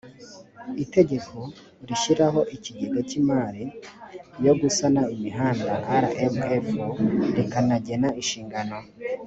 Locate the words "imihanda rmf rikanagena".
5.15-8.09